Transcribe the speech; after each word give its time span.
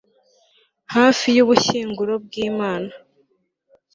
hafi 0.95 1.27
y'ubushyinguro 1.35 2.13
bw'imana 2.25 2.93